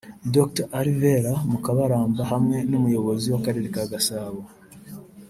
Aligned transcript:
Dr 0.35 0.65
Alvera 0.79 1.33
Mukabaramba 1.51 2.21
hamwe 2.31 2.57
n’Umuyobozi 2.69 3.25
w’Akarere 3.33 3.67
ka 3.75 3.83
Gasabo 3.91 4.41